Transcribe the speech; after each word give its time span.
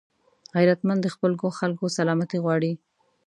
غیرتمند 0.55 0.99
د 1.03 1.07
خپلو 1.13 1.35
خلکو 1.59 1.85
سلامتي 1.97 2.37
غواړي 2.43 2.71